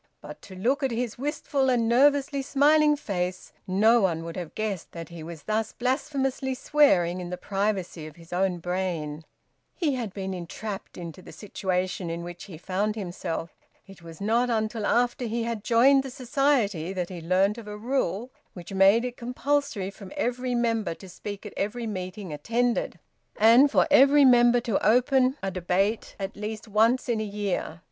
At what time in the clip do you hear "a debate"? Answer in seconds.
25.43-26.15